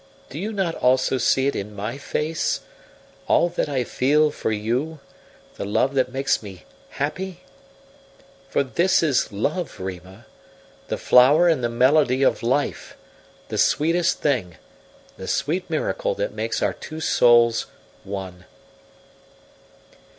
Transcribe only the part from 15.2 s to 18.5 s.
sweet miracle that makes our two souls one."